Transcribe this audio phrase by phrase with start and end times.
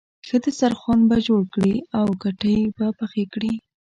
[0.27, 3.53] ښه دسترخوان به جوړ کړې او کټوۍ به پخه کړې.